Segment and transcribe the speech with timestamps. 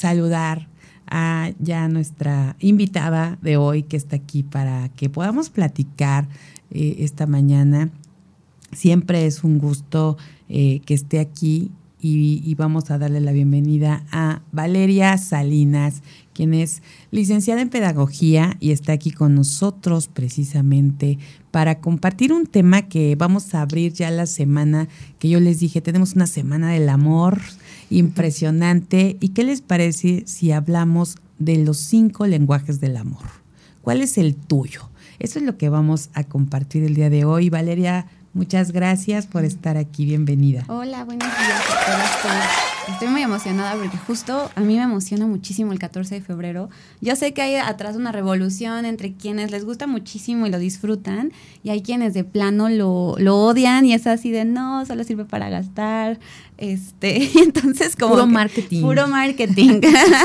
[0.00, 0.66] saludar
[1.06, 6.28] a ya nuestra invitada de hoy que está aquí para que podamos platicar
[6.70, 7.90] eh, esta mañana.
[8.72, 10.16] Siempre es un gusto
[10.48, 16.54] eh, que esté aquí y, y, vamos a darle la bienvenida a Valeria Salinas, quien
[16.54, 21.18] es licenciada en Pedagogía y está aquí con nosotros precisamente
[21.50, 24.88] para compartir un tema que vamos a abrir ya la semana
[25.18, 27.42] que yo les dije, tenemos una semana del amor,
[27.90, 29.16] impresionante.
[29.20, 33.26] ¿Y qué les parece si hablamos de los cinco lenguajes del amor?
[33.82, 34.88] ¿Cuál es el tuyo?
[35.18, 37.50] Eso es lo que vamos a compartir el día de hoy.
[37.50, 40.06] Valeria, muchas gracias por estar aquí.
[40.06, 40.64] Bienvenida.
[40.68, 42.69] Hola, buenos días a todos.
[42.88, 46.70] Estoy muy emocionada porque justo a mí me emociona muchísimo el 14 de febrero.
[47.00, 51.32] Yo sé que hay atrás una revolución entre quienes les gusta muchísimo y lo disfrutan
[51.62, 55.24] y hay quienes de plano lo, lo odian y es así de no, solo sirve
[55.24, 56.18] para gastar.
[56.60, 58.82] Este, entonces como puro marketing.
[58.82, 59.80] Puro marketing.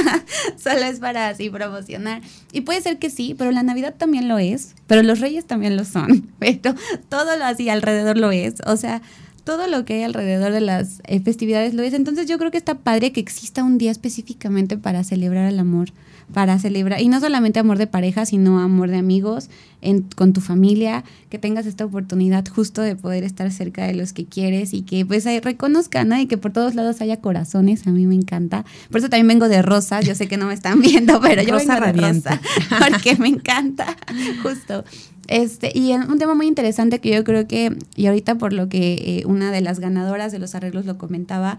[0.57, 2.21] solo es para así promocionar.
[2.51, 5.77] Y puede ser que sí, pero la Navidad también lo es, pero los Reyes también
[5.77, 6.29] lo son.
[6.39, 6.75] Pero
[7.09, 8.55] todo lo así alrededor lo es.
[8.67, 9.01] O sea,
[9.45, 11.93] todo lo que hay alrededor de las eh, festividades lo es.
[11.93, 15.89] Entonces yo creo que está padre que exista un día específicamente para celebrar el amor,
[16.33, 19.49] para celebrar, y no solamente amor de pareja, sino amor de amigos,
[19.81, 24.13] en, con tu familia, que tengas esta oportunidad justo de poder estar cerca de los
[24.13, 26.19] que quieres y que pues ahí reconozcan, ¿no?
[26.19, 28.65] Y que por todos lados haya corazones, a mí me encanta.
[28.89, 31.53] Por eso también vengo de rosa, yo sé que no me están viendo, pero yo
[31.53, 32.41] rosa vengo de rosa,
[32.79, 33.95] porque me encanta,
[34.41, 34.83] justo.
[35.27, 38.93] Este, y un tema muy interesante que yo creo que, y ahorita por lo que
[38.93, 41.57] eh, una de las ganadoras de los arreglos lo comentaba,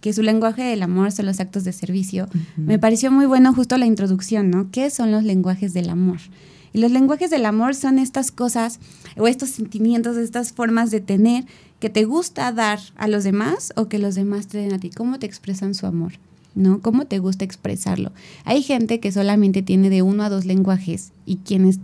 [0.00, 2.42] que su lenguaje del amor son los actos de servicio, uh -huh.
[2.56, 4.70] me pareció muy bueno justo la introducción, ¿no?
[4.72, 6.18] ¿Qué son los lenguajes del amor?
[6.72, 8.80] Y los lenguajes del amor son estas cosas
[9.16, 11.44] o estos sentimientos, estas formas de tener
[11.80, 14.90] que te gusta dar a los demás o que los demás te den a ti.
[14.90, 16.12] ¿Cómo te expresan su amor?
[16.54, 16.80] ¿no?
[16.80, 18.12] ¿Cómo te gusta expresarlo?
[18.44, 21.80] Hay gente que solamente tiene de uno a dos lenguajes y quienes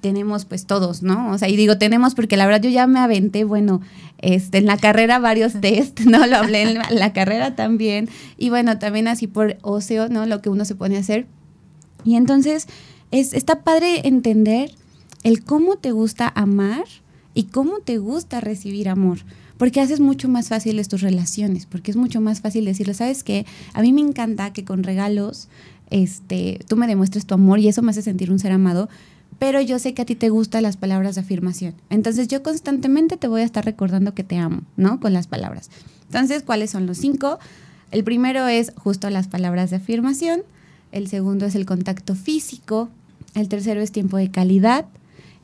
[0.00, 1.30] tenemos pues todos, ¿no?
[1.30, 3.80] O sea, y digo tenemos porque la verdad yo ya me aventé, bueno,
[4.18, 6.26] este, en la carrera varios test, ¿no?
[6.26, 8.08] Lo hablé en la, la carrera también.
[8.36, 10.26] Y bueno, también así por ocio, ¿no?
[10.26, 11.26] Lo que uno se pone a hacer.
[12.04, 12.66] Y entonces
[13.10, 14.70] es, está padre entender
[15.22, 16.84] el cómo te gusta amar
[17.34, 19.18] y cómo te gusta recibir amor.
[19.56, 23.44] Porque haces mucho más fáciles tus relaciones, porque es mucho más fácil decirle, ¿sabes qué?
[23.74, 25.48] A mí me encanta que con regalos
[25.90, 28.88] este, tú me demuestres tu amor y eso me hace sentir un ser amado,
[29.38, 31.74] pero yo sé que a ti te gustan las palabras de afirmación.
[31.90, 35.00] Entonces yo constantemente te voy a estar recordando que te amo, ¿no?
[35.00, 35.70] Con las palabras.
[36.06, 37.38] Entonces, ¿cuáles son los cinco?
[37.90, 40.42] El primero es justo las palabras de afirmación,
[40.92, 42.88] el segundo es el contacto físico,
[43.34, 44.86] el tercero es tiempo de calidad,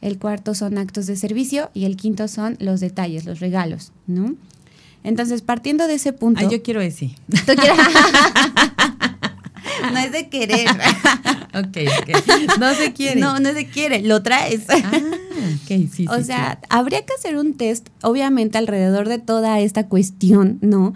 [0.01, 4.35] el cuarto son actos de servicio y el quinto son los detalles, los regalos, ¿no?
[5.03, 6.47] Entonces, partiendo de ese punto...
[6.47, 7.15] Ah, yo quiero ese.
[7.29, 7.79] ¿Tú quieres?
[10.15, 10.67] de querer.
[11.55, 12.59] ok, ok.
[12.59, 13.21] No se quiere.
[13.21, 14.63] No, no se quiere, lo traes.
[14.71, 16.07] Ah, ok, sí, sí.
[16.09, 16.67] O sea, sí.
[16.71, 20.95] habría que hacer un test, obviamente, alrededor de toda esta cuestión, ¿no?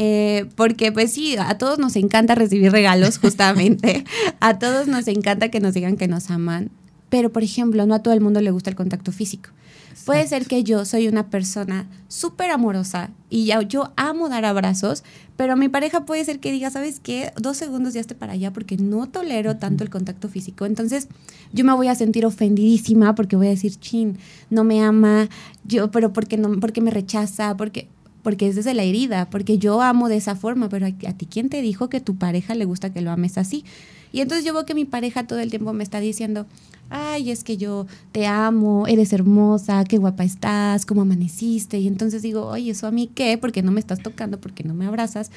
[0.00, 4.04] Eh, porque pues sí, a todos nos encanta recibir regalos justamente,
[4.38, 6.70] a todos nos encanta que nos digan que nos aman,
[7.08, 9.50] pero por ejemplo, no a todo el mundo le gusta el contacto físico.
[9.98, 10.12] Exacto.
[10.12, 15.04] Puede ser que yo soy una persona súper amorosa y ya, yo amo dar abrazos,
[15.36, 17.32] pero mi pareja puede ser que diga, ¿sabes qué?
[17.36, 20.66] Dos segundos ya esté para allá porque no tolero tanto el contacto físico.
[20.66, 21.08] Entonces
[21.52, 24.18] yo me voy a sentir ofendidísima porque voy a decir, chin,
[24.50, 25.28] no me ama,
[25.64, 27.88] yo, pero porque no, porque me rechaza, porque
[28.28, 31.48] porque es desde la herida, porque yo amo de esa forma, pero a, ti quién
[31.48, 33.64] te dijo que tu pareja le gusta que lo ames así.
[34.12, 36.44] Y entonces yo veo que mi pareja todo el tiempo me está diciendo,
[36.90, 41.78] ay, es que yo te amo, eres hermosa, qué guapa estás, cómo amaneciste.
[41.78, 43.38] Y entonces digo, oye, ¿eso a mí qué?
[43.38, 45.30] Porque no me estás tocando, porque no me abrazas.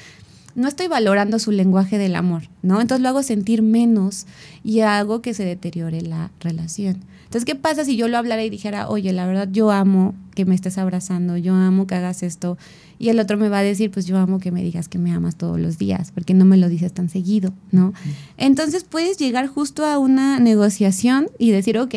[0.54, 2.80] No estoy valorando su lenguaje del amor, ¿no?
[2.80, 4.26] Entonces lo hago sentir menos
[4.62, 7.04] y hago que se deteriore la relación.
[7.24, 10.44] Entonces, ¿qué pasa si yo lo hablara y dijera, oye, la verdad yo amo que
[10.44, 12.58] me estés abrazando, yo amo que hagas esto?
[12.98, 15.12] Y el otro me va a decir, pues yo amo que me digas que me
[15.12, 17.94] amas todos los días, porque no me lo dices tan seguido, ¿no?
[18.36, 21.94] Entonces puedes llegar justo a una negociación y decir, ok,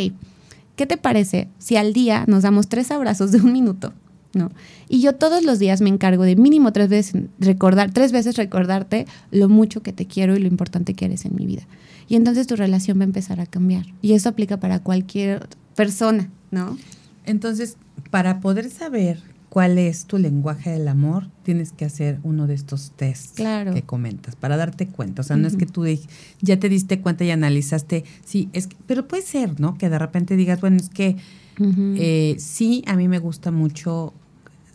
[0.77, 3.93] ¿qué te parece si al día nos damos tres abrazos de un minuto?
[4.35, 4.51] ¿No?
[4.87, 9.07] Y yo todos los días me encargo de mínimo tres veces recordar, tres veces recordarte
[9.31, 11.63] lo mucho que te quiero y lo importante que eres en mi vida.
[12.07, 13.85] Y entonces tu relación va a empezar a cambiar.
[14.01, 16.77] Y eso aplica para cualquier persona, ¿no?
[17.25, 17.77] Entonces,
[18.11, 22.91] para poder saber cuál es tu lenguaje del amor, tienes que hacer uno de estos
[22.91, 23.41] tests
[23.73, 25.21] que comentas para darte cuenta.
[25.21, 25.85] O sea, no es que tú
[26.41, 29.77] ya te diste cuenta y analizaste, sí, es pero puede ser, ¿no?
[29.77, 31.15] Que de repente digas, bueno, es que
[31.97, 34.13] eh, sí, a mí me gusta mucho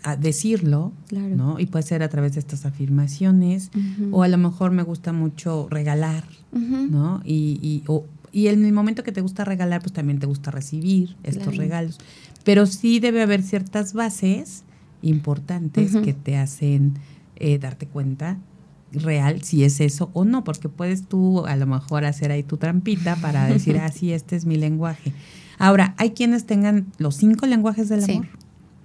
[0.03, 1.59] ah, decirlo, ¿no?
[1.59, 3.71] Y puede ser a través de estas afirmaciones,
[4.11, 7.23] o a lo mejor me gusta mucho regalar, ¿no?
[7.25, 7.85] Y, y,
[8.33, 11.99] y en el momento que te gusta regalar, pues también te gusta recibir estos regalos.
[12.45, 14.65] Pero sí debe haber ciertas bases
[15.03, 16.95] importantes que te hacen
[17.37, 18.39] eh, darte cuenta
[18.93, 22.57] real si es eso o no, porque puedes tú a lo mejor hacer ahí tu
[22.57, 25.13] trampita para decir, ah, sí, este es mi lenguaje.
[25.59, 28.27] Ahora, ¿hay quienes tengan los cinco lenguajes del amor?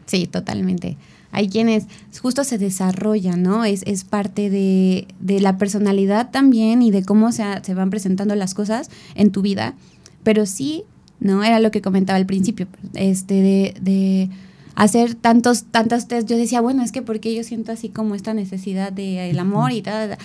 [0.06, 0.98] Sí, totalmente.
[1.31, 1.86] Hay quienes
[2.22, 3.66] justo se desarrollan, ¿no?
[3.66, 8.36] Es, es parte de, de, la personalidad también y de cómo se, se van presentando
[8.36, 9.75] las cosas en tu vida.
[10.24, 10.84] Pero sí,
[11.19, 11.44] ¿no?
[11.44, 14.30] Era lo que comentaba al principio, este, de, de
[14.75, 16.30] hacer tantos, tantos test.
[16.30, 19.72] Yo decía, bueno, es que porque yo siento así como esta necesidad de el amor
[19.72, 20.18] y tal.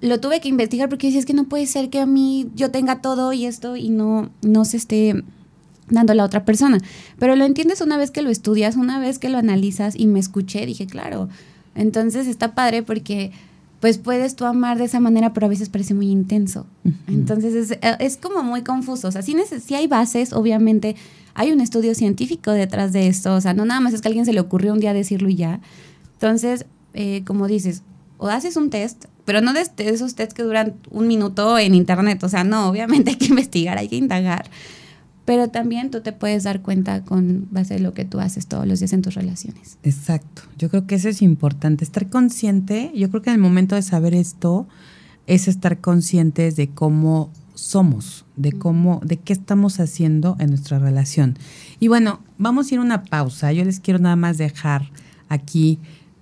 [0.00, 2.70] Lo tuve que investigar porque decía, es que no puede ser que a mí yo
[2.70, 5.24] tenga todo y esto y no, no se esté
[5.88, 6.78] dando a la otra persona.
[7.18, 10.20] Pero lo entiendes una vez que lo estudias, una vez que lo analizas y me
[10.20, 11.28] escuché, dije, claro.
[11.74, 13.32] Entonces está padre porque
[13.80, 16.66] pues puedes tú amar de esa manera, pero a veces parece muy intenso.
[17.06, 19.08] Entonces es, es, como muy confuso.
[19.08, 20.96] O sea, sí, si hay bases, obviamente
[21.34, 23.34] hay un estudio científico detrás de esto.
[23.34, 25.28] O sea, no nada más es que a alguien se le ocurrió un día decirlo
[25.28, 25.60] y ya.
[26.14, 27.82] Entonces, eh, como dices,
[28.16, 32.24] o haces un test, pero no de, esos tests que duran un minuto en internet.
[32.24, 34.50] O sea, no, obviamente hay que investigar, hay que indagar
[35.26, 38.66] pero también tú te puedes dar cuenta con base a lo que tú haces todos
[38.66, 39.76] los días en tus relaciones.
[39.82, 43.74] Exacto, yo creo que eso es importante, estar consciente, yo creo que en el momento
[43.74, 44.66] de saber esto
[45.26, 51.36] es estar conscientes de cómo somos, de cómo, de qué estamos haciendo en nuestra relación.
[51.80, 54.90] Y bueno, vamos a ir a una pausa, yo les quiero nada más dejar
[55.28, 55.80] aquí,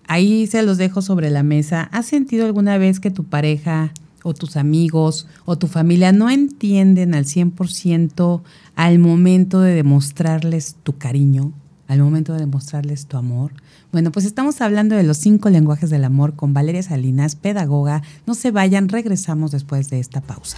[0.08, 3.92] ahí se los dejo sobre la mesa, ¿has sentido alguna vez que tu pareja
[4.24, 8.42] o tus amigos o tu familia no entienden al 100%
[8.74, 11.52] al momento de demostrarles tu cariño,
[11.86, 13.52] al momento de demostrarles tu amor.
[13.92, 18.02] Bueno, pues estamos hablando de los cinco lenguajes del amor con Valeria Salinas, pedagoga.
[18.26, 20.56] No se vayan, regresamos después de esta pausa.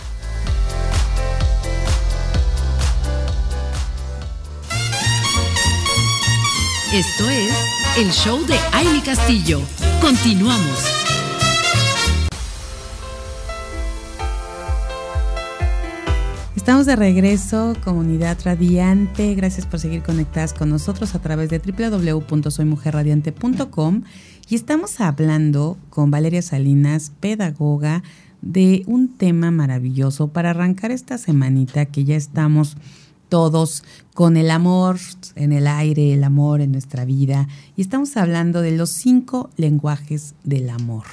[6.94, 7.52] Esto es
[7.98, 9.60] el show de Aile Castillo.
[10.00, 11.05] Continuamos.
[16.66, 19.36] Estamos de regreso, comunidad radiante.
[19.36, 24.02] Gracias por seguir conectadas con nosotros a través de www.soymujerradiante.com
[24.48, 28.02] y estamos hablando con Valeria Salinas, pedagoga,
[28.42, 32.76] de un tema maravilloso para arrancar esta semanita que ya estamos
[33.28, 34.98] todos con el amor
[35.36, 37.46] en el aire, el amor en nuestra vida.
[37.76, 41.04] Y estamos hablando de los cinco lenguajes del amor.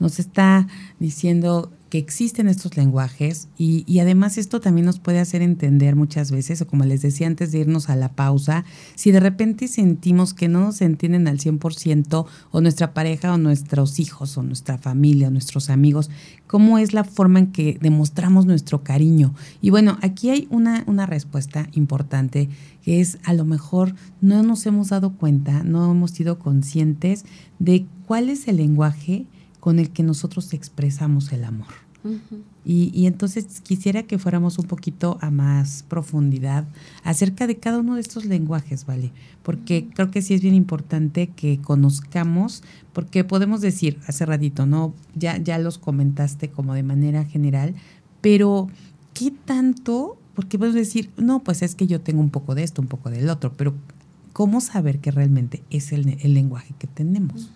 [0.00, 0.68] Nos está
[0.98, 6.30] diciendo que existen estos lenguajes y, y, además esto también nos puede hacer entender muchas
[6.30, 10.32] veces, o como les decía antes de irnos a la pausa, si de repente sentimos
[10.32, 15.28] que no nos entienden al 100% o nuestra pareja o nuestros hijos o nuestra familia
[15.28, 16.08] o nuestros amigos,
[16.46, 19.34] cómo es la forma en que demostramos nuestro cariño.
[19.60, 22.48] Y bueno, aquí hay una, una respuesta importante
[22.80, 27.26] que es a lo mejor no nos hemos dado cuenta, no hemos sido conscientes
[27.58, 29.26] de cuál es el lenguaje
[29.62, 31.68] con el que nosotros expresamos el amor.
[32.64, 36.64] y, y, entonces quisiera que fuéramos un poquito a más profundidad
[37.04, 39.12] acerca de cada uno de estos lenguajes, ¿vale?
[39.44, 44.94] Porque creo que sí es bien importante que conozcamos, porque podemos decir hace ratito, ¿no?
[45.14, 47.76] Ya, ya los comentaste como de manera general,
[48.20, 48.68] pero
[49.14, 50.18] ¿qué tanto?
[50.34, 53.10] Porque podemos decir, no, pues es que yo tengo un poco de esto, un poco
[53.10, 53.74] del otro, pero
[54.32, 57.52] ¿cómo saber que realmente es el, el lenguaje que tenemos?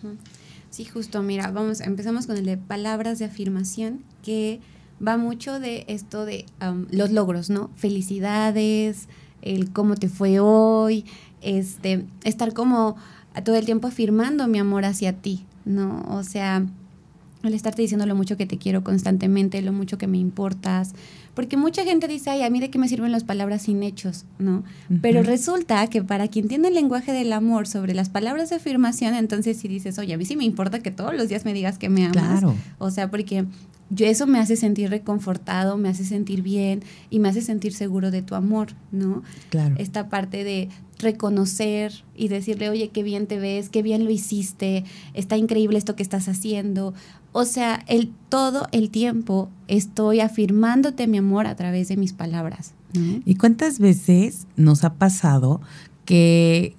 [0.77, 4.61] Sí, justo, mira, vamos, empezamos con el de palabras de afirmación, que
[5.05, 6.45] va mucho de esto de
[6.91, 7.71] los logros, ¿no?
[7.77, 9.09] Felicidades,
[9.41, 11.07] el cómo te fue hoy,
[11.41, 12.97] este, estar como
[13.43, 16.05] todo el tiempo afirmando mi amor hacia ti, ¿no?
[16.11, 16.67] O sea,
[17.47, 20.93] el estarte diciendo lo mucho que te quiero constantemente, lo mucho que me importas,
[21.35, 24.25] porque mucha gente dice, ay, a mí de qué me sirven las palabras sin hechos,
[24.39, 24.65] ¿no?
[25.03, 29.15] Pero resulta que para quien tiene el lenguaje del amor sobre las palabras de afirmación,
[29.15, 31.79] entonces si dices, oye, a mí sí me importa que todos los días me digas
[31.79, 32.41] que me amas.
[32.41, 32.55] Claro.
[32.79, 33.45] O sea, porque
[33.91, 38.11] yo eso me hace sentir reconfortado, me hace sentir bien y me hace sentir seguro
[38.11, 39.23] de tu amor, ¿no?
[39.51, 39.77] Claro.
[39.79, 44.85] Esta parte de reconocer y decirle, oye, qué bien te ves, qué bien lo hiciste,
[45.15, 46.95] está increíble esto que estás haciendo.
[47.33, 52.73] O sea, el todo el tiempo estoy afirmándote mi amor a través de mis palabras.
[53.27, 55.61] ¿Y cuántas veces nos ha pasado
[56.07, 56.75] que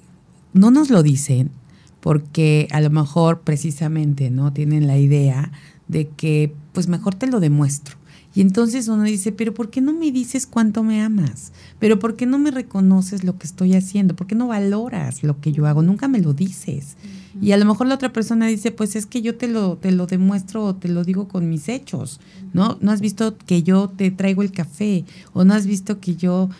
[0.53, 1.51] no nos lo dicen
[1.99, 5.51] porque a lo mejor precisamente no tienen la idea
[5.87, 7.97] de que pues mejor te lo demuestro.
[8.35, 11.51] Y entonces uno dice, pero ¿por qué no me dices cuánto me amas?
[11.79, 14.15] ¿Pero por qué no me reconoces lo que estoy haciendo?
[14.15, 15.81] ¿Por qué no valoras lo que yo hago?
[15.81, 16.95] Nunca me lo dices.
[17.41, 19.91] Y a lo mejor la otra persona dice, pues es que yo te lo, te
[19.91, 22.19] lo demuestro o te lo digo con mis hechos,
[22.53, 22.77] ¿no?
[22.79, 25.03] No has visto que yo te traigo el café
[25.33, 26.51] o no has visto que yo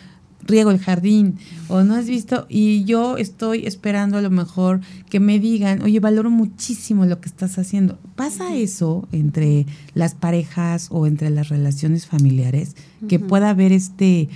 [0.48, 1.36] riego el jardín
[1.68, 6.00] o no has visto y yo estoy esperando a lo mejor que me digan, oye,
[6.00, 7.98] valoro muchísimo lo que estás haciendo.
[8.16, 12.74] ¿Pasa eso entre las parejas o entre las relaciones familiares?
[13.08, 14.28] Que pueda haber este,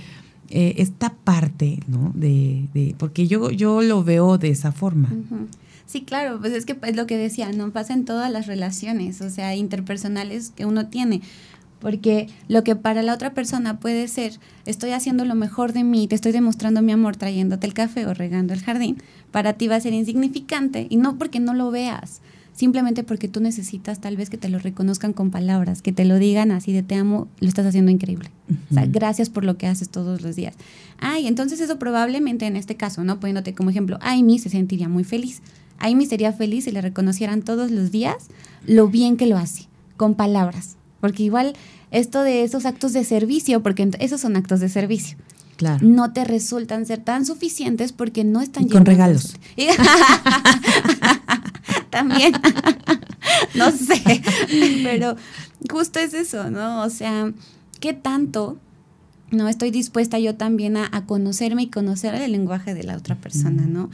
[0.49, 2.11] eh, esta parte, ¿no?
[2.15, 5.09] De, de, porque yo, yo lo veo de esa forma.
[5.85, 9.21] Sí, claro, pues es que es lo que decía, no pasa en todas las relaciones,
[9.21, 11.21] o sea, interpersonales que uno tiene
[11.83, 16.07] porque lo que para la otra persona puede ser, estoy haciendo lo mejor de mí,
[16.07, 18.97] te estoy demostrando mi amor trayéndote el café o regando el jardín,
[19.31, 22.21] para ti va a ser insignificante y no porque no lo veas,
[22.53, 26.19] simplemente porque tú necesitas tal vez que te lo reconozcan con palabras, que te lo
[26.19, 28.31] digan así de te amo, lo estás haciendo increíble.
[28.71, 30.55] O sea, gracias por lo que haces todos los días.
[30.99, 33.19] Ay, entonces eso probablemente en este caso, ¿no?
[33.19, 35.41] Poniéndote como ejemplo, Amy se sentiría muy feliz.
[35.79, 38.27] Amy sería feliz si le reconocieran todos los días
[38.65, 41.53] lo bien que lo hace, con palabras porque igual
[41.91, 45.17] esto de esos actos de servicio, porque esos son actos de servicio.
[45.57, 45.85] Claro.
[45.85, 49.35] No te resultan ser tan suficientes porque no están y con regalos.
[51.89, 52.31] También.
[53.55, 54.23] no sé.
[54.81, 55.17] Pero
[55.69, 56.83] justo es eso, ¿no?
[56.83, 57.33] O sea,
[57.81, 58.57] ¿qué tanto
[59.29, 63.15] no estoy dispuesta yo también a, a conocerme y conocer el lenguaje de la otra
[63.15, 63.89] persona, ¿no?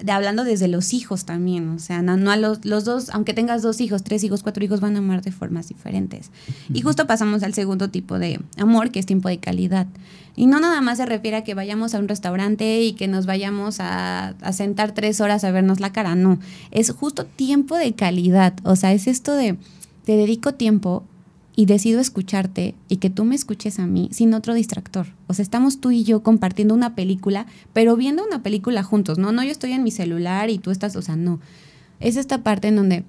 [0.00, 3.62] De hablando desde los hijos también, o sea, no, a los, los, dos, aunque tengas
[3.62, 6.30] dos hijos, tres hijos, cuatro hijos, van a amar de formas diferentes.
[6.72, 9.86] Y justo pasamos al segundo tipo de amor, que es tiempo de calidad.
[10.36, 13.24] Y no nada más se refiere a que vayamos a un restaurante y que nos
[13.24, 16.38] vayamos a, a sentar tres horas a vernos la cara, no,
[16.72, 19.56] es justo tiempo de calidad, o sea, es esto de,
[20.04, 21.04] te dedico tiempo
[21.56, 25.06] y decido escucharte y que tú me escuches a mí sin otro distractor.
[25.28, 29.30] O sea, estamos tú y yo compartiendo una película, pero viendo una película juntos, ¿no?
[29.32, 31.40] No yo estoy en mi celular y tú estás, o sea, no.
[32.00, 33.04] Es esta parte en donde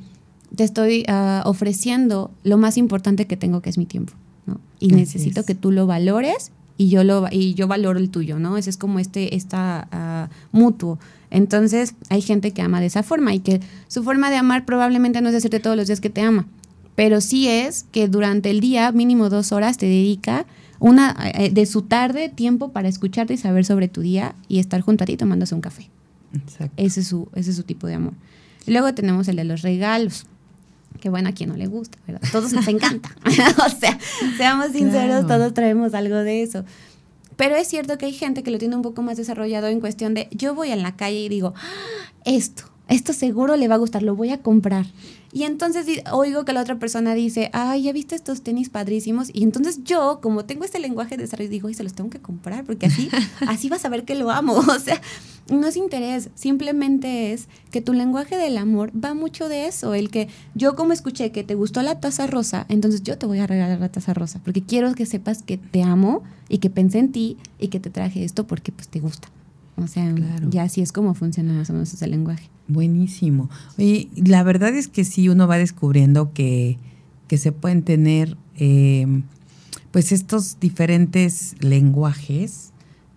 [0.55, 4.13] te estoy uh, ofreciendo lo más importante que tengo, que es mi tiempo,
[4.45, 4.59] ¿no?
[4.79, 5.45] Y Así necesito es.
[5.45, 8.57] que tú lo valores y yo lo y yo valoro el tuyo, ¿no?
[8.57, 10.99] Ese es como este esta uh, mutuo.
[11.31, 15.19] Entonces, hay gente que ama de esa forma y que su forma de amar probablemente
[15.21, 16.47] no es decirte todos los días que te ama,
[16.95, 20.45] pero sí es que durante el día, mínimo dos horas, te dedica
[20.79, 24.81] una eh, de su tarde tiempo para escucharte y saber sobre tu día y estar
[24.81, 25.89] junto a ti tomándose un café.
[26.33, 26.73] Exacto.
[26.77, 28.13] Ese es su, ese es su tipo de amor.
[28.67, 30.25] Luego tenemos el de los regalos.
[30.99, 32.21] Que bueno, a quien no le gusta, ¿verdad?
[32.31, 33.13] Todos nos encanta.
[33.25, 33.99] o sea,
[34.37, 35.27] seamos sinceros, claro.
[35.27, 36.63] todos traemos algo de eso.
[37.35, 40.13] Pero es cierto que hay gente que lo tiene un poco más desarrollado en cuestión
[40.13, 43.79] de yo voy en la calle y digo, ¡Ah, esto, esto seguro le va a
[43.79, 44.85] gustar, lo voy a comprar.
[45.35, 49.29] Y entonces oigo que la otra persona dice, ay, ya viste estos tenis padrísimos.
[49.33, 52.19] Y entonces yo, como tengo este lenguaje de desarrollo, digo, y se los tengo que
[52.19, 53.09] comprar, porque así,
[53.47, 54.55] así vas a ver que lo amo.
[54.75, 55.01] O sea,
[55.49, 59.93] no es interés, simplemente es que tu lenguaje del amor va mucho de eso.
[59.93, 63.39] El que yo como escuché que te gustó la taza rosa, entonces yo te voy
[63.39, 66.99] a regalar la taza rosa, porque quiero que sepas que te amo y que pensé
[66.99, 69.29] en ti y que te traje esto porque pues te gusta.
[69.77, 70.49] O sea, claro.
[70.49, 72.49] ya así es como funciona más o menos ese lenguaje.
[72.67, 73.49] Buenísimo.
[73.77, 76.77] Oye, la verdad es que sí uno va descubriendo que,
[77.27, 79.21] que se pueden tener eh,
[79.91, 82.71] pues estos diferentes lenguajes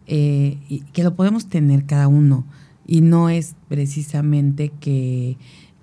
[0.06, 2.44] eh, y que lo podemos tener cada uno.
[2.86, 5.36] Y no es precisamente que,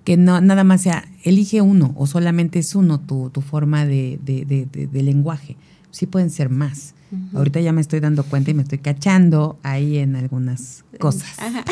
[0.04, 4.18] que no, nada más sea, elige uno o solamente es uno tu, tu forma de,
[4.24, 5.56] de, de, de lenguaje.
[5.90, 6.94] Sí pueden ser más.
[7.10, 7.38] Uh -huh.
[7.38, 11.38] Ahorita ya me estoy dando cuenta y me estoy cachando ahí en algunas cosas.
[11.38, 11.64] Ajá.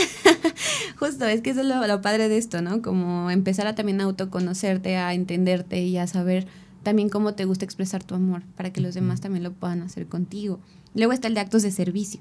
[0.99, 2.83] Justo, es que eso es lo, lo, padre de esto, ¿no?
[2.83, 6.47] Como empezar a también autoconocerte, a entenderte y a saber
[6.83, 10.07] también cómo te gusta expresar tu amor, para que los demás también lo puedan hacer
[10.07, 10.61] contigo.
[10.95, 12.21] Luego está el de actos de servicio.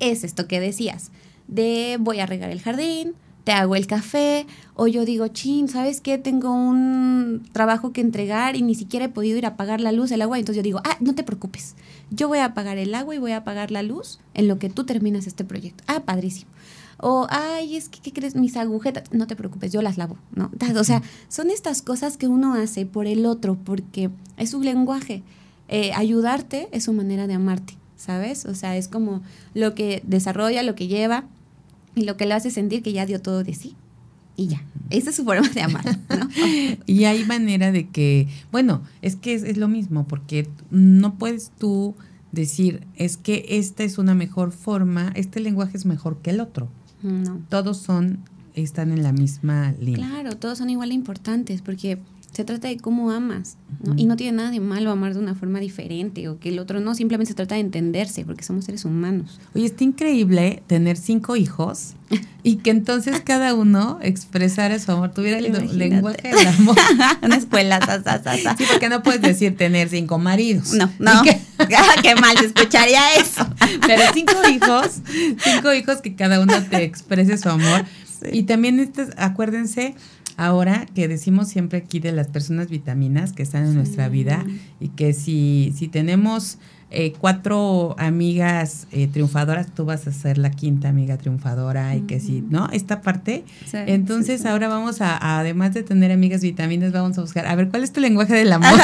[0.00, 1.10] Es esto que decías,
[1.46, 3.14] de voy a regar el jardín,
[3.44, 6.18] te hago el café, o yo digo, chin, ¿sabes qué?
[6.18, 10.10] Tengo un trabajo que entregar y ni siquiera he podido ir a apagar la luz,
[10.12, 11.74] el agua, entonces yo digo, ah, no te preocupes,
[12.10, 14.68] yo voy a apagar el agua y voy a apagar la luz en lo que
[14.68, 15.82] tú terminas este proyecto.
[15.86, 16.50] Ah, padrísimo.
[17.00, 18.34] O, ay, es que, ¿qué crees?
[18.34, 20.50] Mis agujetas, no te preocupes, yo las lavo, ¿no?
[20.76, 25.22] O sea, son estas cosas que uno hace por el otro, porque es su lenguaje.
[25.68, 28.46] Eh, ayudarte es su manera de amarte, ¿sabes?
[28.46, 29.22] O sea, es como
[29.54, 31.24] lo que desarrolla, lo que lleva
[31.94, 33.76] y lo que le hace sentir que ya dio todo de sí
[34.38, 34.62] y ya.
[34.88, 36.28] Esa es su forma de amar, ¿no?
[36.86, 41.94] y hay manera de que, bueno, es que es, lo mismo, porque no puedes tú
[42.32, 46.68] decir, es que esta es una mejor forma, este lenguaje es mejor que el otro.
[47.02, 47.40] No.
[47.48, 48.18] Todos son,
[48.54, 50.08] están en la misma línea.
[50.08, 51.98] Claro, todos son igual de importantes, porque
[52.32, 53.94] se trata de cómo amas, ¿no?
[53.96, 56.80] Y no tiene nada de malo amar de una forma diferente o que el otro
[56.80, 59.40] no, simplemente se trata de entenderse, porque somos seres humanos.
[59.54, 61.94] Oye, está increíble tener cinco hijos
[62.42, 66.76] y que entonces cada uno expresara su amor, tuviera el lenguaje del amor.
[67.22, 67.80] una escuela,
[68.56, 70.72] Sí, porque no puedes decir tener cinco maridos.
[70.72, 71.22] No, no.
[72.02, 73.46] Qué, mal se escucharía eso.
[73.86, 75.00] Pero cinco hijos,
[75.42, 77.84] cinco hijos que cada uno te exprese su amor.
[78.32, 79.94] Y también, acuérdense,
[80.38, 84.46] ahora que decimos siempre aquí de las personas vitaminas que están en nuestra vida
[84.80, 86.58] y que si, si tenemos
[86.90, 92.20] eh, cuatro amigas eh, triunfadoras, tú vas a ser la quinta amiga triunfadora y que
[92.20, 92.70] sí, ¿no?
[92.72, 93.44] Esta parte.
[93.72, 97.82] Entonces ahora vamos a, además de tener amigas vitaminas, vamos a buscar, a ver, ¿cuál
[97.82, 98.78] es tu lenguaje del amor?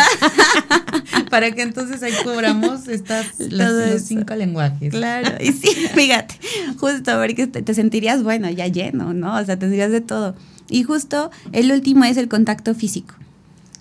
[1.31, 4.91] Para que entonces ahí cobramos estas, los, cinco lenguajes.
[4.91, 6.35] Claro, y sí, fíjate,
[6.77, 9.39] justo porque te, te sentirías, bueno, ya lleno, ¿no?
[9.39, 10.35] O sea, te dirías de todo.
[10.69, 13.15] Y justo el último es el contacto físico.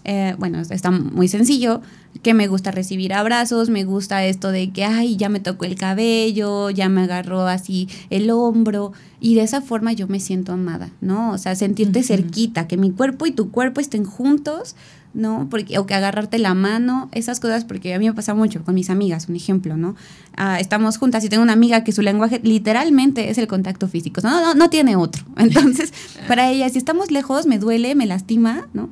[0.06, 1.82] Eh, bueno, está muy sencillo,
[2.22, 5.76] que me gusta recibir abrazos, me gusta esto de que, ay, ya me tocó el
[5.76, 10.90] cabello, ya me agarró así el hombro, y de esa forma yo me siento amada,
[11.00, 11.32] ¿no?
[11.32, 14.76] O sea, sentirte cerquita, que mi cuerpo y tu cuerpo estén juntos,
[15.14, 15.48] ¿no?
[15.50, 18.76] Porque, o que agarrarte la mano, esas cosas, porque a mí me pasa mucho con
[18.76, 19.96] mis amigas, un ejemplo, ¿no?
[20.36, 24.22] Ah, estamos juntas y tengo una amiga que su lenguaje literalmente es el contacto físico,
[24.24, 25.24] no, no, no tiene otro.
[25.38, 25.94] Entonces,
[26.28, 28.90] para ella, si estamos lejos, me duele, me lastima, ¿no?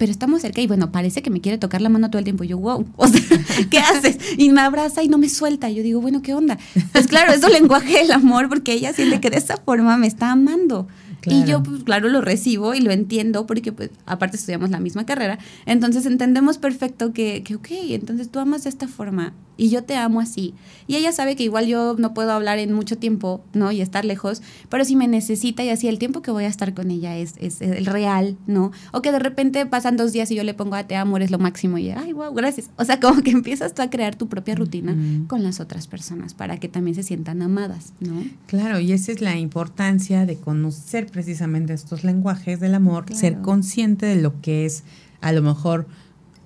[0.00, 2.42] pero estamos cerca y bueno, parece que me quiere tocar la mano todo el tiempo.
[2.42, 3.20] Y yo, wow, o sea,
[3.70, 4.16] ¿qué haces?
[4.38, 5.68] Y me abraza y no me suelta.
[5.68, 6.58] Yo digo, bueno, ¿qué onda?
[6.92, 10.06] Pues claro, es el lenguaje del amor porque ella siente que de esa forma me
[10.06, 10.88] está amando.
[11.26, 15.04] Y yo, pues claro, lo recibo y lo entiendo porque, pues, aparte estudiamos la misma
[15.04, 15.38] carrera.
[15.66, 19.94] Entonces entendemos perfecto que, que, ok, entonces tú amas de esta forma y yo te
[19.94, 20.54] amo así.
[20.86, 23.70] Y ella sabe que igual yo no puedo hablar en mucho tiempo, ¿no?
[23.70, 26.72] Y estar lejos, pero si me necesita y así el tiempo que voy a estar
[26.72, 28.72] con ella es, es, el real, ¿no?
[28.90, 31.30] O que de repente pasan dos días y yo le pongo a te amo, eres
[31.30, 32.70] lo máximo y, ay, wow, gracias.
[32.78, 36.32] O sea, como que empiezas tú a crear tu propia rutina con las otras personas
[36.32, 38.24] para que también se sientan amadas, ¿no?
[38.46, 44.06] Claro, y esa es la importancia de conocer precisamente estos lenguajes del amor, ser consciente
[44.06, 44.84] de lo que es
[45.20, 45.86] a lo mejor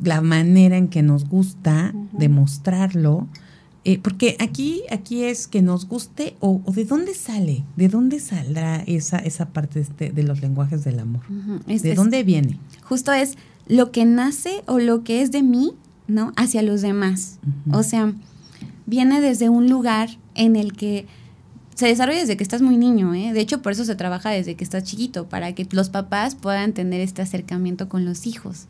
[0.05, 3.27] la manera en que nos gusta demostrarlo.
[3.87, 8.83] Eh, porque aquí, aquí es que nos guste o, de dónde sale, de dónde saldrá
[8.87, 11.23] esa, esa parte de, este, de los lenguajes del amor,
[11.67, 12.59] de dónde viene.
[12.83, 13.37] Justo es
[13.67, 15.73] lo que nace o lo que es de mí,
[16.07, 16.33] ¿no?
[16.37, 17.39] Hacia los demás.
[17.73, 18.15] O sea,
[18.87, 21.07] viene desde un lugar en el que
[21.75, 23.33] se desarrolla desde que estás muy niño, ¿eh?
[23.33, 26.73] De hecho, por eso se trabaja desde que estás chiquito, para que los papás puedan
[26.73, 28.67] tener este acercamiento con los hijos.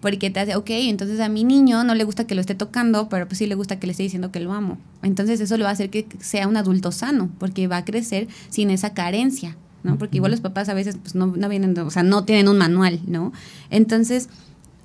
[0.00, 3.08] Porque te hace, ok, entonces a mi niño no le gusta que lo esté tocando,
[3.08, 4.78] pero pues sí le gusta que le esté diciendo que lo amo.
[5.02, 8.28] Entonces eso le va a hacer que sea un adulto sano, porque va a crecer
[8.48, 9.98] sin esa carencia, ¿no?
[9.98, 12.58] Porque igual los papás a veces pues no, no vienen, o sea, no tienen un
[12.58, 13.32] manual, ¿no?
[13.70, 14.28] Entonces,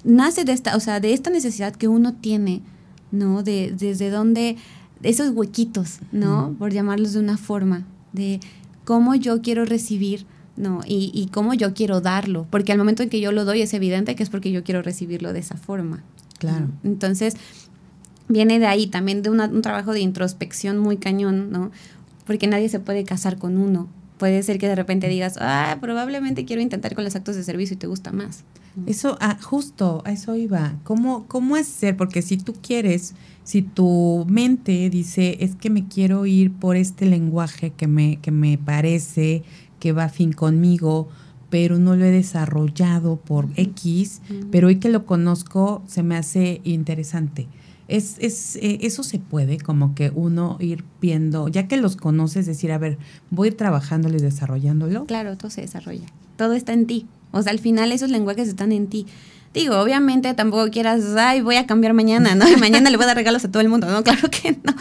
[0.03, 2.61] nace de esta, o sea, de esta necesidad que uno tiene,
[3.11, 3.43] ¿no?
[3.43, 4.57] De, desde donde
[5.03, 6.55] esos huequitos, ¿no?
[6.57, 8.39] Por llamarlos de una forma, de
[8.85, 10.25] cómo yo quiero recibir,
[10.57, 10.81] ¿no?
[10.85, 13.73] Y, y, cómo yo quiero darlo, porque al momento en que yo lo doy es
[13.73, 16.03] evidente que es porque yo quiero recibirlo de esa forma.
[16.39, 16.67] Claro.
[16.83, 17.35] Entonces,
[18.27, 21.71] viene de ahí también de un trabajo de introspección muy cañón, ¿no?
[22.25, 23.87] Porque nadie se puede casar con uno.
[24.17, 27.75] Puede ser que de repente digas, ah, probablemente quiero intentar con los actos de servicio
[27.75, 28.43] y te gusta más.
[28.85, 30.75] Eso, ah, justo, a eso iba.
[30.83, 31.97] ¿Cómo, ¿Cómo hacer?
[31.97, 37.05] Porque si tú quieres si tu mente dice, es que me quiero ir por este
[37.05, 39.43] lenguaje que me, que me parece
[39.79, 41.09] que va a fin conmigo,
[41.49, 46.61] pero no lo he desarrollado por X, pero hoy que lo conozco se me hace
[46.63, 47.47] interesante.
[47.87, 52.45] Es, es, eh, eso se puede, como que uno ir viendo, ya que los conoces,
[52.45, 52.99] decir, a ver,
[53.31, 55.07] voy a ir trabajándolo y desarrollándolo.
[55.07, 56.05] Claro, todo se desarrolla.
[56.37, 57.07] Todo está en ti.
[57.31, 59.05] O sea, al final esos lenguajes están en ti.
[59.53, 62.47] Digo, obviamente tampoco quieras, ay, voy a cambiar mañana, ¿no?
[62.49, 64.03] Y mañana le voy a dar regalos a todo el mundo, ¿no?
[64.03, 64.73] Claro que no.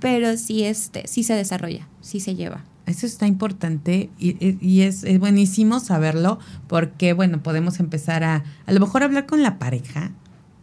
[0.00, 2.64] Pero sí, este, sí se desarrolla, sí se lleva.
[2.86, 8.72] Eso está importante y, y es, es, buenísimo saberlo porque, bueno, podemos empezar a, a
[8.72, 10.12] lo mejor hablar con la pareja,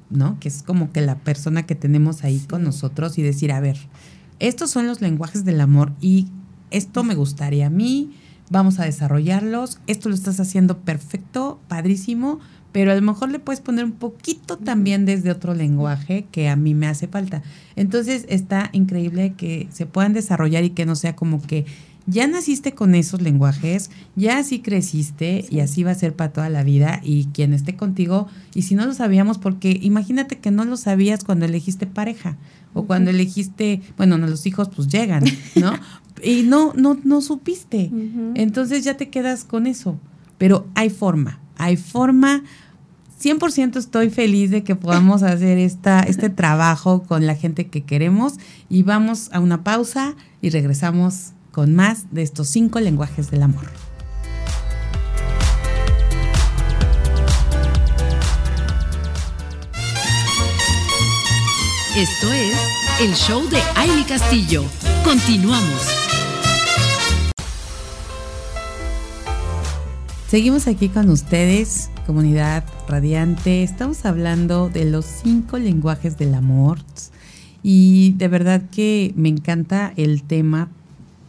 [0.10, 0.40] ¿no?
[0.40, 3.78] Que es como que la persona que tenemos ahí con nosotros y decir, a ver,
[4.40, 6.28] estos son los lenguajes del amor y
[6.72, 8.12] esto me gustaría a mí,
[8.54, 12.40] vamos a desarrollarlos, esto lo estás haciendo perfecto, padrísimo,
[12.72, 16.56] pero a lo mejor le puedes poner un poquito también desde otro lenguaje que a
[16.56, 17.42] mí me hace falta.
[17.76, 21.66] Entonces está increíble que se puedan desarrollar y que no sea como que
[22.06, 26.50] ya naciste con esos lenguajes, ya así creciste y así va a ser para toda
[26.50, 30.66] la vida y quien esté contigo, y si no lo sabíamos, porque imagínate que no
[30.66, 32.38] lo sabías cuando elegiste pareja
[32.74, 35.24] o cuando elegiste, bueno, no, los hijos pues llegan,
[35.56, 35.74] ¿no?
[36.24, 37.92] y no, no, no supiste.
[38.36, 39.98] Entonces ya te quedas con eso.
[40.38, 42.44] Pero hay forma, hay forma.
[43.22, 48.34] 100% estoy feliz de que podamos hacer esta, este trabajo con la gente que queremos
[48.70, 53.66] y vamos a una pausa y regresamos con más de estos cinco lenguajes del amor.
[61.96, 62.58] Esto es
[63.02, 64.64] el show de Aile Castillo.
[65.04, 66.13] Continuamos.
[70.34, 73.62] Seguimos aquí con ustedes, comunidad radiante.
[73.62, 76.80] Estamos hablando de los cinco lenguajes del amor.
[77.62, 80.70] Y de verdad que me encanta el tema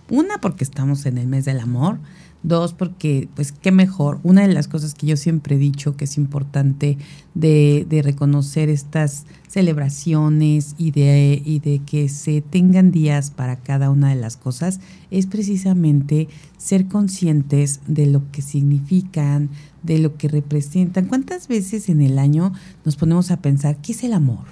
[0.09, 1.99] una, porque estamos en el mes del amor.
[2.44, 4.20] Dos, porque, pues, qué mejor.
[4.22, 6.98] Una de las cosas que yo siempre he dicho que es importante
[7.35, 13.88] de, de reconocer estas celebraciones y de, y de que se tengan días para cada
[13.88, 14.80] una de las cosas
[15.11, 16.28] es precisamente
[16.59, 19.48] ser conscientes de lo que significan,
[19.83, 21.07] de lo que representan.
[21.07, 22.52] ¿Cuántas veces en el año
[22.85, 24.44] nos ponemos a pensar qué es el amor?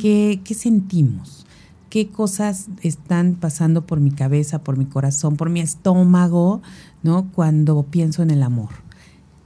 [0.00, 1.46] ¿Qué, qué sentimos?
[1.94, 6.60] qué cosas están pasando por mi cabeza, por mi corazón, por mi estómago,
[7.04, 7.30] ¿no?
[7.30, 8.70] Cuando pienso en el amor.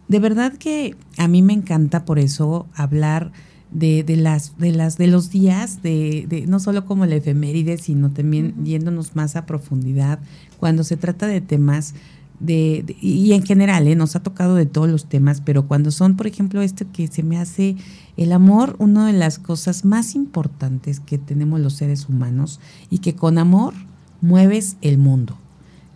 [0.09, 3.31] De verdad que a mí me encanta por eso hablar
[3.71, 8.55] de, las, de, las, de los días, de, no solo como el efeméride, sino también
[8.65, 10.21] yéndonos más a profundidad
[10.59, 11.95] cuando se trata de temas
[12.41, 13.97] de, y en general, ¿eh?
[13.97, 17.25] nos ha tocado de todos los temas, pero cuando son, por ejemplo, esto que se
[17.25, 17.77] me hace
[18.17, 23.17] el amor, una de las cosas más importantes que tenemos los seres humanos y que
[23.17, 23.75] con amor
[24.21, 25.37] mueves el mundo,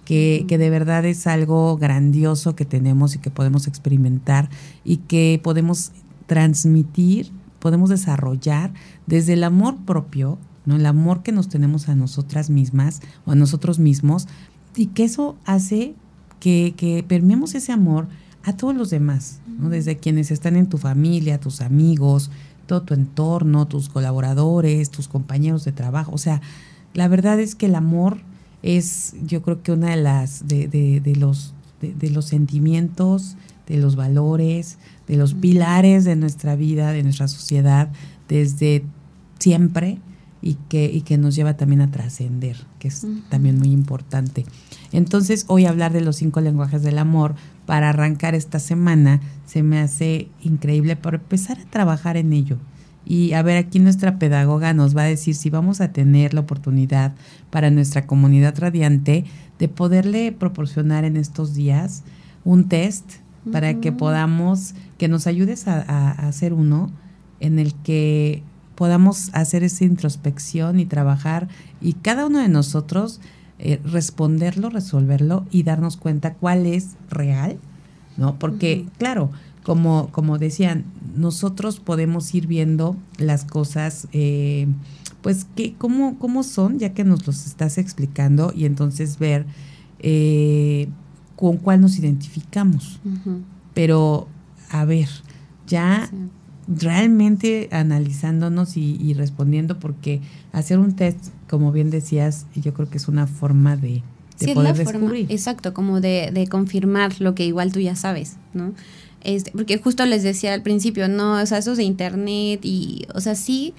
[0.05, 4.51] que, que de verdad es algo grandioso que tenemos y que podemos experimentar
[4.85, 5.93] y que podemos
[6.27, 8.73] transmitir, podemos desarrollar
[9.07, 10.77] desde el amor propio, ¿no?
[10.77, 14.27] el amor que nos tenemos a nosotras mismas o a nosotros mismos,
[14.75, 15.95] y que eso hace
[16.41, 18.09] que, que permeemos ese amor
[18.43, 19.69] a todos los demás, ¿no?
[19.69, 22.31] desde quienes están en tu familia, tus amigos,
[22.67, 26.13] todo tu entorno, tus colaboradores, tus compañeros de trabajo.
[26.13, 26.41] O sea,
[26.95, 28.19] la verdad es que el amor
[28.63, 33.77] es, yo creo que una de las, de, de, de los, de, los sentimientos, de
[33.77, 37.91] los valores, de los pilares de nuestra vida, de nuestra sociedad,
[38.29, 38.85] desde
[39.39, 39.99] siempre
[40.41, 44.45] y que, y que nos lleva también a trascender, que es también muy importante.
[44.93, 47.35] Entonces, hoy hablar de los cinco lenguajes del amor
[47.67, 52.59] para arrancar esta semana se me hace increíble por empezar a trabajar en ello.
[53.05, 56.41] Y a ver, aquí nuestra pedagoga nos va a decir si vamos a tener la
[56.41, 57.13] oportunidad
[57.51, 59.25] para nuestra comunidad radiante
[59.59, 62.03] de poderle proporcionar en estos días
[62.45, 63.05] un test
[63.51, 66.93] para que podamos, que nos ayudes a, a hacer uno
[67.41, 68.43] en el que
[68.77, 71.49] podamos hacer esa introspección y trabajar
[71.81, 73.21] y cada uno de nosotros
[73.65, 77.59] eh, responderlo, resolverlo y darnos cuenta cuál es real,
[78.17, 78.37] ¿no?
[78.37, 79.31] Porque, claro,
[79.63, 80.85] como, como decían,
[81.17, 84.67] nosotros podemos ir viendo las cosas, eh,
[85.21, 89.47] pues, que, cómo, cómo son, ya que nos los estás explicando, y entonces ver
[90.01, 90.89] eh,
[91.37, 93.01] con cuál nos identificamos.
[93.75, 94.29] Pero,
[94.71, 95.09] a ver,
[95.67, 96.11] ya
[96.67, 100.21] realmente analizándonos y, respondiendo, porque
[100.53, 104.03] hacer un test, como bien decías, yo creo que es una forma de,
[104.55, 105.27] poder descubrir.
[105.31, 108.73] exacto, como de, de, confirmar lo que igual tú ya sabes, ¿no?
[109.25, 113.21] Este, porque justo les decía al principio, no, o sea, esos de internet y, o
[113.21, 113.75] sea, sí,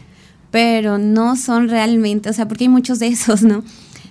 [0.51, 3.63] pero no son realmente, o sea, porque hay muchos de esos, ¿no?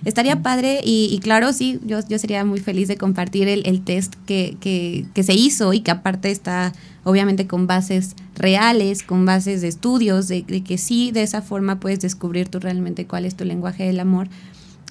[0.05, 4.15] Estaría padre y, claro, sí, yo, yo sería muy feliz de compartir el, el test
[4.25, 6.73] que, que, que, se hizo y que aparte está
[7.05, 11.99] obviamente con bases reales, con bases de estudios, de, que sí, de esa forma puedes
[11.99, 14.27] descubrir tú realmente cuál es tu lenguaje del amor.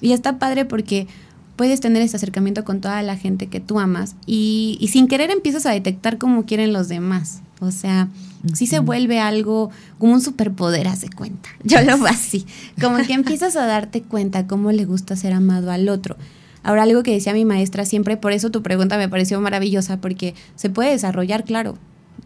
[0.01, 1.07] Y está padre porque
[1.55, 5.31] puedes tener ese acercamiento con toda la gente que tú amas y, y sin querer
[5.31, 7.41] empiezas a detectar cómo quieren los demás.
[7.59, 8.09] O sea,
[8.53, 11.49] sí se vuelve algo como un superpoder, hace cuenta.
[11.63, 12.45] Yo lo veo así.
[12.81, 16.17] Como que empiezas a darte cuenta cómo le gusta ser amado al otro.
[16.63, 20.33] Ahora, algo que decía mi maestra siempre, por eso tu pregunta me pareció maravillosa, porque
[20.55, 21.77] se puede desarrollar, claro,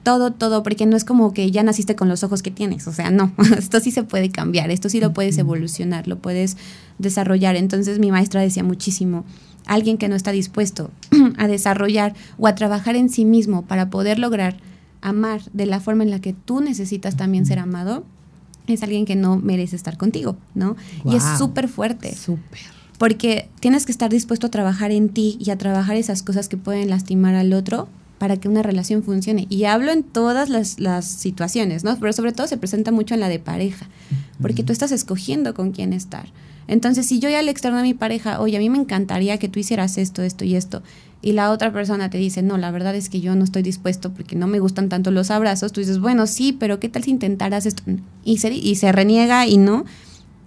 [0.08, 2.94] todo, todo, porque no es como que ya naciste con los ojos que tienes, o
[2.94, 6.56] sea, no, esto sí se puede cambiar, esto sí lo puedes evolucionar, lo puedes
[6.98, 7.58] desarrollar.
[7.58, 9.26] Entonces mi maestra decía muchísimo,
[9.66, 10.92] alguien que no está dispuesto
[11.38, 14.56] a desarrollar o a trabajar en sí mismo para poder lograr
[15.02, 18.06] amar de la forma en la que tú necesitas también ser amado,
[18.68, 20.78] es alguien que no merece estar contigo, ¿no?
[21.04, 22.16] y es súper fuerte.
[22.16, 22.62] Súper.
[22.98, 26.56] Porque tienes que estar dispuesto a trabajar en ti y a trabajar esas cosas que
[26.56, 29.46] pueden lastimar al otro para que una relación funcione.
[29.50, 31.98] Y hablo en todas las, las situaciones, ¿no?
[32.00, 33.88] Pero sobre todo se presenta mucho en la de pareja,
[34.42, 36.28] porque tú estás escogiendo con quién estar.
[36.68, 39.48] Entonces, si yo ya le externo a mi pareja, oye, a mí me encantaría que
[39.48, 40.84] tú hicieras esto, esto y esto,
[41.22, 44.14] y la otra persona te dice, no, la verdad es que yo no estoy dispuesto
[44.14, 47.12] porque no me gustan tanto los abrazos, tú dices, bueno, sí, pero ¿qué tal si
[47.12, 47.84] intentaras esto?
[48.24, 49.86] Y se, y se reniega y no,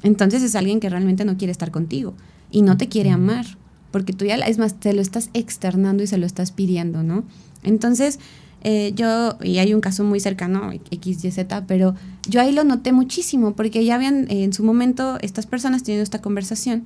[0.02, 2.14] entonces es alguien que realmente no quiere estar contigo
[2.50, 3.46] y no te quiere amar,
[3.90, 7.24] porque tú ya, es más, te lo estás externando y se lo estás pidiendo, ¿no?
[7.62, 8.18] Entonces,
[8.62, 11.94] eh, yo, y hay un caso muy cercano, XYZ, pero
[12.28, 16.20] yo ahí lo noté muchísimo, porque ya habían en su momento estas personas teniendo esta
[16.20, 16.84] conversación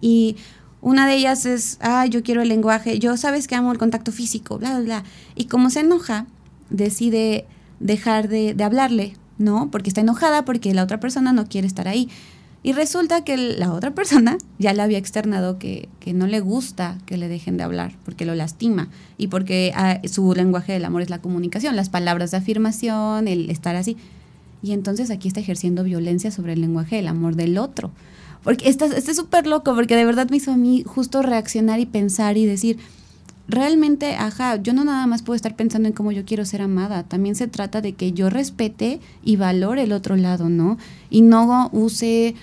[0.00, 0.36] y
[0.80, 4.12] una de ellas es, ah, yo quiero el lenguaje, yo sabes que amo el contacto
[4.12, 5.04] físico, bla, bla, bla.
[5.34, 6.26] Y como se enoja,
[6.70, 7.46] decide
[7.80, 9.70] dejar de, de hablarle, ¿no?
[9.70, 12.08] Porque está enojada porque la otra persona no quiere estar ahí.
[12.66, 16.98] Y resulta que la otra persona ya le había externado que, que, no le gusta
[17.06, 21.02] que le dejen de hablar, porque lo lastima y porque ah, su lenguaje del amor
[21.02, 23.96] es la comunicación, las palabras de afirmación, el estar así.
[24.64, 27.92] Y entonces aquí está ejerciendo violencia sobre el lenguaje del amor del otro.
[28.42, 31.86] Porque este es súper loco, porque de verdad me hizo a mí justo reaccionar y
[31.86, 32.78] pensar y decir,
[33.46, 37.04] realmente, ajá, yo no nada más puedo estar pensando en cómo yo quiero ser amada,
[37.04, 40.78] también se trata de que yo respete y valore el otro lado, ¿no?
[41.10, 42.34] Y no use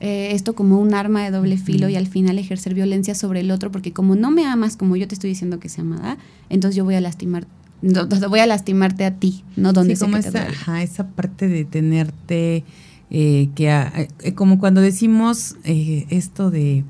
[0.00, 3.50] eh, esto como un arma de doble filo y al final ejercer violencia sobre el
[3.50, 6.76] otro, porque como no me amas como yo te estoy diciendo que sea amada, entonces
[6.76, 7.46] yo voy a lastimar
[7.82, 9.72] no, voy a lastimarte a ti, ¿no?
[9.72, 12.64] Donde sí, como esa, ajá, esa parte de tenerte
[13.10, 16.84] eh, que eh, como cuando decimos eh, esto de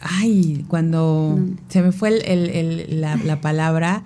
[0.00, 1.38] ay cuando
[1.68, 4.02] se me fue el, la, palabra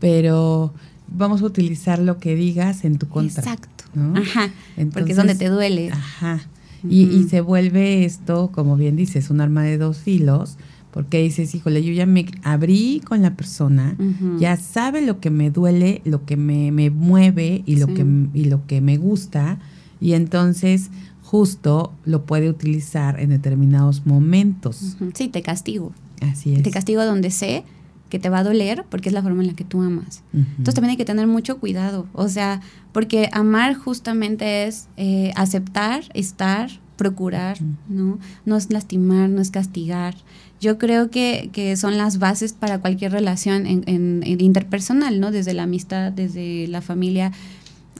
[0.00, 0.74] pero
[1.06, 3.84] vamos a utilizar lo que digas en tu contra exacto.
[4.14, 4.50] ajá
[4.92, 5.92] porque es donde te duele.
[5.92, 6.40] ajá
[6.88, 10.56] y, y, se vuelve esto como bien dices un arma de dos filos
[10.96, 13.98] porque dices, híjole, yo ya me abrí con la persona,
[14.38, 18.46] ya sabe lo que me duele, lo que me, me mueve y lo, que, y
[18.46, 19.58] lo que me gusta,
[20.00, 20.88] y entonces
[21.22, 24.96] justo lo puede utilizar en determinados momentos.
[25.12, 25.92] Sí, te castigo.
[26.22, 26.62] Así es.
[26.62, 27.64] Te castigo donde sé
[28.08, 30.22] que te va a doler porque es la forma en la que tú amas.
[30.32, 32.60] Entonces también hay que tener mucho cuidado, o sea,
[32.92, 38.18] porque amar justamente es eh, aceptar, estar, procurar, ¿no?
[38.44, 40.14] No es lastimar, no es castigar.
[40.60, 45.30] Yo creo que, que son las bases para cualquier relación en, en, interpersonal, ¿no?
[45.30, 47.32] Desde la amistad, desde la familia.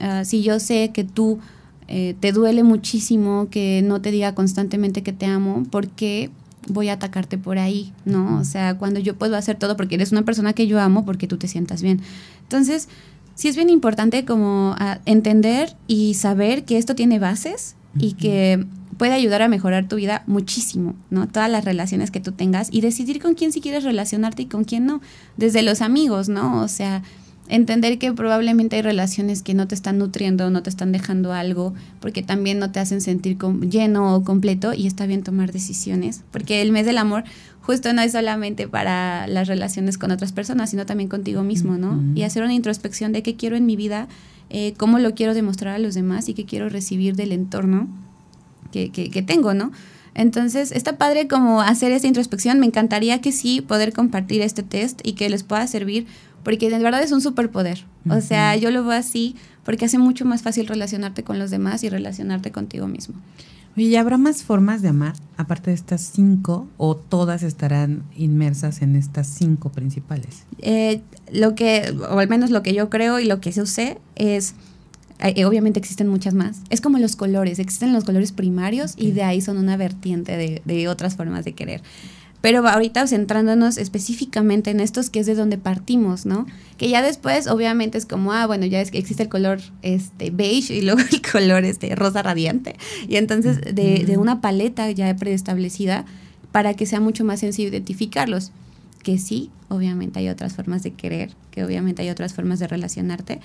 [0.01, 1.39] Ah, si yo sé que tú
[1.89, 6.31] eh, te duele muchísimo que no te diga constantemente que te amo, ¿por qué
[6.69, 7.93] voy a atacarte por ahí?
[8.05, 8.39] ¿No?
[8.39, 11.27] O sea, cuando yo puedo hacer todo porque eres una persona que yo amo, porque
[11.27, 12.01] tú te sientas bien.
[12.43, 12.89] Entonces,
[13.35, 18.67] sí es bien importante como ah, entender y saber que esto tiene bases y que
[18.99, 21.29] puede ayudar a mejorar tu vida muchísimo, ¿no?
[21.29, 24.65] Todas las relaciones que tú tengas y decidir con quién si quieres relacionarte y con
[24.65, 25.01] quién no.
[25.37, 26.63] Desde los amigos, ¿no?
[26.63, 27.03] O sea,
[27.49, 31.75] entender que probablemente hay relaciones que no te están nutriendo, no te están dejando algo,
[32.01, 36.63] porque también no te hacen sentir lleno o completo y está bien tomar decisiones, porque
[36.63, 37.25] el mes del amor
[37.61, 42.01] justo no es solamente para las relaciones con otras personas, sino también contigo mismo, ¿no?
[42.15, 44.07] Y hacer una introspección de qué quiero en mi vida,
[44.51, 47.89] eh, cómo lo quiero demostrar a los demás y qué quiero recibir del entorno
[48.71, 49.73] que, que, que tengo, ¿no?
[50.17, 52.59] Entonces, está padre como hacer esta introspección.
[52.59, 56.07] Me encantaría que sí poder compartir este test y que les pueda servir
[56.47, 57.85] porque de verdad es un superpoder.
[58.09, 61.83] O sea, yo lo veo así porque hace mucho más fácil relacionarte con los demás
[61.83, 63.17] y relacionarte contigo mismo.
[63.77, 68.81] Oye, ¿y habrá más formas de amar aparte de estas cinco o todas estarán inmersas
[68.81, 70.45] en estas cinco principales?
[70.61, 71.01] Eh,
[71.33, 74.55] lo que, o al menos lo que yo creo y lo que yo sé es,
[75.19, 79.25] eh, obviamente existen muchas más, es como los colores, existen los colores primarios y de
[79.25, 81.83] ahí son una vertiente de, de otras formas de querer.
[82.47, 86.47] Pero ahorita centrándonos específicamente en estos, que es de donde partimos, ¿no?
[86.77, 90.31] Que ya después, obviamente, es como, ah, bueno, ya es que existe el color este,
[90.31, 92.77] beige y luego el color este, rosa radiante.
[93.09, 96.05] Y entonces, de, de una paleta ya preestablecida
[96.53, 98.53] para que sea mucho más sencillo identificarlos.
[99.03, 103.41] Que sí, obviamente hay otras formas de querer, que obviamente hay otras formas de relacionarte,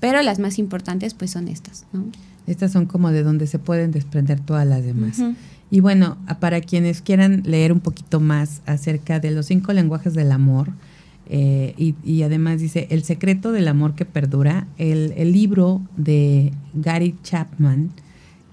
[0.00, 2.06] pero las más importantes, pues, son estas, ¿no?
[2.46, 5.20] Estas son como de donde se pueden desprender todas las demás.
[5.70, 10.32] Y bueno, para quienes quieran leer un poquito más acerca de los cinco lenguajes del
[10.32, 10.70] amor,
[11.30, 17.16] eh, y, además dice, El secreto del amor que perdura, el, el, libro de Gary
[17.22, 17.90] Chapman,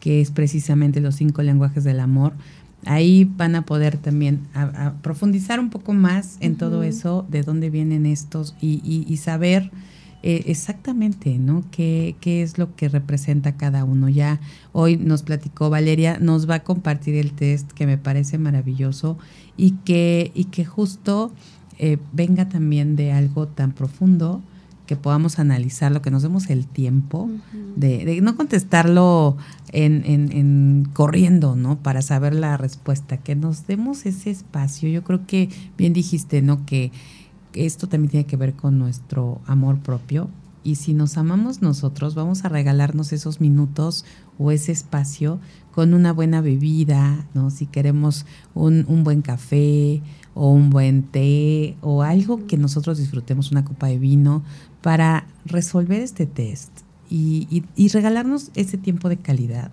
[0.01, 2.34] que es precisamente los cinco lenguajes del amor,
[2.86, 4.41] Ahí van a poder también
[5.01, 9.71] profundizar un poco más en todo eso, de dónde vienen estos y, saber
[10.28, 11.64] eh, exactamente, ¿no?
[11.70, 14.10] ¿Qué, ¿Qué, es lo que representa cada uno?
[14.10, 14.40] Ya
[14.72, 19.20] hoy nos platicó Valeria, nos va a compartir el test que me parece maravilloso
[19.56, 21.32] y que, y que justo
[21.78, 24.42] eh, venga también de algo tan profundo
[24.88, 27.30] que podamos analizarlo, que nos demos el tiempo
[27.76, 29.38] de, no contestarlo
[29.74, 31.78] en, en, corriendo, ¿no?
[31.78, 34.90] Para saber la respuesta, que nos demos ese espacio.
[34.90, 36.66] Yo creo que bien dijiste, ¿no?
[36.66, 36.92] Que
[37.56, 40.30] esto también tiene que ver con nuestro amor propio.
[40.63, 44.04] Y si nos amamos nosotros, vamos a regalarnos esos minutos
[44.39, 45.39] o ese espacio
[45.72, 47.52] con una buena bebida, ¿no?
[47.52, 50.02] Si queremos un, un buen café
[50.34, 54.44] o un buen té o algo que nosotros disfrutemos, una copa de vino,
[54.82, 56.72] para resolver este test
[57.10, 59.72] y, regalarnos ese tiempo de calidad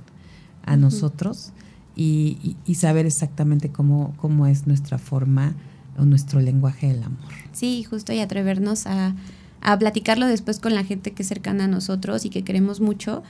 [0.64, 1.52] a nosotros
[1.96, 5.54] y, saber exactamente cómo, cómo es nuestra forma
[6.02, 7.18] o nuestro lenguaje del amor.
[7.52, 9.14] Sí, justo y atrevernos a,
[9.60, 13.22] a platicarlo después con la gente que es cercana a nosotros y que queremos mucho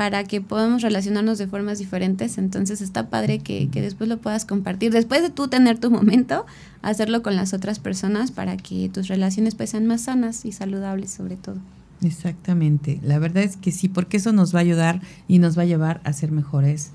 [0.00, 2.38] para que podamos relacionarnos de formas diferentes.
[2.38, 4.90] Entonces está padre que, después lo puedas compartir.
[4.92, 6.46] Después de tú tener tu momento,
[6.80, 11.10] hacerlo con las otras personas para que tus relaciones pues sean más sanas y saludables
[11.10, 11.58] sobre todo.
[12.00, 12.98] Exactamente.
[13.02, 15.66] La verdad es que sí, porque eso nos va a ayudar y nos va a
[15.66, 16.92] llevar a ser mejores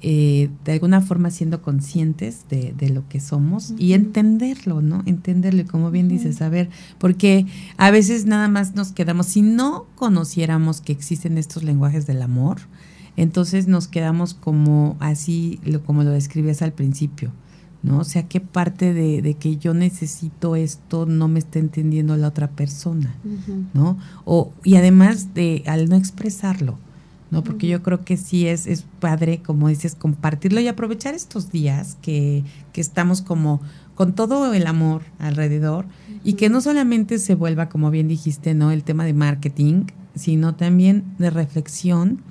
[0.00, 5.02] eh, de alguna forma siendo conscientes de, lo que somos y entenderlo, ¿no?
[5.06, 10.80] Entenderlo, como bien dices, saber, porque a veces nada más nos quedamos, si no conociéramos
[10.80, 12.58] que existen estos lenguajes del amor,
[13.16, 17.32] entonces nos quedamos como así, lo, como lo describías al principio,
[17.82, 17.98] ¿no?
[17.98, 22.50] O sea, qué parte de, que yo necesito esto no me está entendiendo la otra
[22.50, 23.16] persona,
[23.74, 23.98] ¿no?
[24.24, 26.78] O, y además de al no expresarlo,
[27.30, 27.44] ¿no?
[27.44, 31.96] Porque yo creo que sí es, es padre, como dices, compartirlo y aprovechar estos días
[32.00, 33.60] que, que estamos como
[33.94, 35.86] con todo el amor alrededor
[36.24, 38.70] y que no solamente se vuelva, como bien dijiste, ¿no?
[38.70, 42.22] El tema de marketing, sino también de reflexión,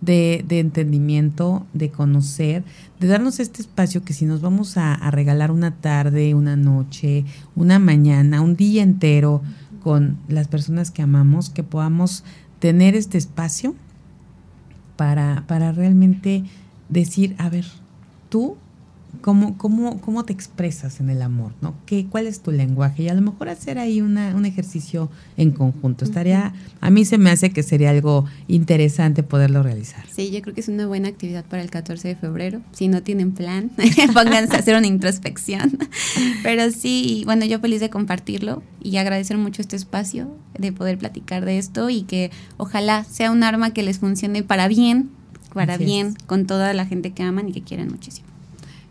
[0.00, 2.64] de, de entendimiento, de conocer,
[2.98, 7.24] de darnos este espacio que si nos vamos a, a regalar una tarde, una noche,
[7.54, 9.42] una mañana, un día entero
[9.80, 12.24] con las personas que amamos, que podamos
[12.58, 13.76] tener este espacio
[15.02, 16.44] para, para realmente
[16.88, 17.66] decir, a ver,
[18.28, 18.56] tú
[19.22, 21.52] ¿Cómo, cómo, cómo te expresas en el amor?
[21.60, 21.74] ¿no?
[21.86, 23.04] ¿Qué, ¿Cuál es tu lenguaje?
[23.04, 26.04] Y a lo mejor hacer ahí una, un ejercicio en conjunto.
[26.04, 30.04] Estaría, a mí se me hace que sería algo interesante poderlo realizar.
[30.12, 32.60] Sí, yo creo que es una buena actividad para el 14 de febrero.
[32.72, 33.70] Si no tienen plan,
[34.14, 35.78] pónganse a hacer una introspección.
[36.42, 41.44] Pero sí, bueno, yo feliz de compartirlo y agradecer mucho este espacio, de poder platicar
[41.44, 45.10] de esto y que ojalá sea un arma que les funcione para bien,
[45.54, 48.31] para bien, con toda la gente que aman y que quieren muchísimo.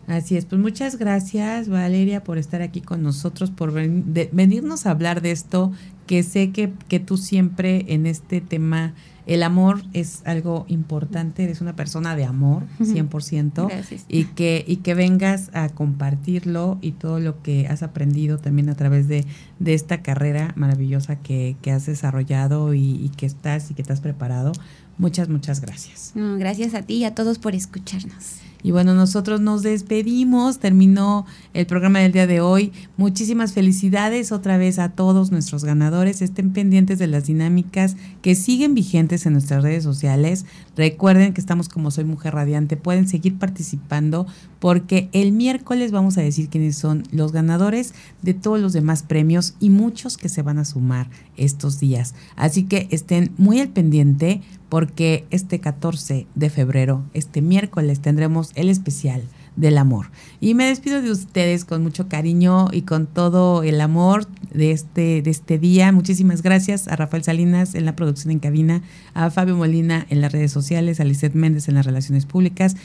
[0.06, 5.22] Así es, pues muchas gracias Valeria por estar aquí con nosotros, por venirnos a hablar
[5.22, 5.70] de esto,
[6.06, 8.94] que sé que, que tú siempre en este tema,
[9.26, 14.04] el amor es algo importante, eres una persona de amor, 100%, gracias.
[14.08, 18.74] y que, y que vengas a compartirlo y todo lo que has aprendido también a
[18.74, 19.24] través de,
[19.60, 23.92] de esta carrera maravillosa que, que has desarrollado y, y, que estás y que te
[23.92, 24.50] has preparado.
[24.98, 26.12] Muchas, muchas gracias.
[26.14, 28.42] gracias a ti y a todos por escucharnos.
[28.62, 32.72] Y bueno, nosotros nos despedimos, terminó el programa del día de hoy.
[32.96, 36.22] Muchísimas felicidades otra vez a todos nuestros ganadores.
[36.22, 40.46] Estén pendientes de las dinámicas que siguen vigentes en nuestras redes sociales.
[40.76, 42.76] Recuerden que estamos como Soy Mujer Radiante.
[42.76, 44.26] Pueden seguir participando
[44.60, 49.54] porque el miércoles vamos a decir quiénes son los ganadores de todos los demás premios
[49.58, 52.14] y muchos que se van a sumar estos días.
[52.36, 58.68] Así que estén muy al pendiente porque este 14 de febrero, este miércoles, tendremos el
[58.68, 59.22] especial
[59.56, 60.10] del amor.
[60.40, 65.22] Y me despido de ustedes con mucho cariño y con todo el amor de este,
[65.22, 65.92] de este día.
[65.92, 68.82] Muchísimas gracias a Rafael Salinas en la producción en cabina,
[69.14, 72.76] a Fabio Molina en las redes sociales, a Lizeth Méndez en las relaciones públicas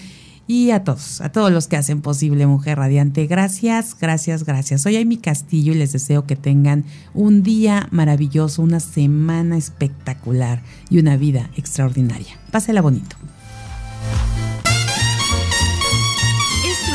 [0.48, 3.28] y a todos, a todos los que hacen posible Mujer Radiante.
[3.28, 4.82] Gracias, gracias, gracias.
[4.82, 11.00] Soy Amy Castillo y les deseo que tengan un día maravilloso, una semana espectacular y
[11.00, 12.40] una vida extraordinaria.
[12.52, 13.18] Pásela bonito.